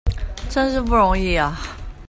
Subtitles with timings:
[0.49, 1.59] 真是不容易啊！